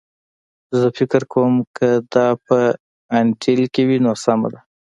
زه 0.79 0.87
فکر 0.97 1.21
کوم 1.33 1.53
که 1.77 1.89
دا 2.13 2.27
په 2.45 2.57
انټیل 3.19 3.61
کې 3.73 3.81
وي 3.87 3.97
نو 4.05 4.11
سمه 4.23 4.47
ده 4.53 4.59